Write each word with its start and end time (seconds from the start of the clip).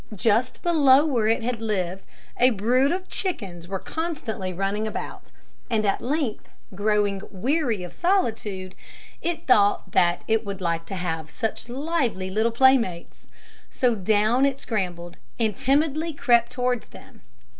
Just 0.15 0.63
below 0.63 1.05
where 1.05 1.27
it 1.27 1.61
lived, 1.61 2.07
a 2.39 2.49
brood 2.49 2.91
of 2.91 3.07
chickens 3.07 3.67
were 3.67 3.77
constantly 3.77 4.51
running 4.51 4.87
about; 4.87 5.29
and 5.69 5.85
at 5.85 6.01
length, 6.01 6.49
growing 6.73 7.21
weary 7.29 7.83
of 7.83 7.93
solitude, 7.93 8.73
it 9.21 9.45
thought 9.45 9.91
that 9.91 10.23
it 10.27 10.43
would 10.43 10.59
like 10.59 10.87
to 10.87 10.95
have 10.95 11.29
such 11.29 11.69
lively 11.69 12.31
little 12.31 12.51
playmates. 12.51 13.27
So 13.69 13.93
down 13.93 14.43
it 14.47 14.57
scrambled, 14.57 15.17
and 15.37 15.55
timidly 15.55 16.13
crept 16.13 16.51
towards 16.51 16.87
them. 16.87 17.21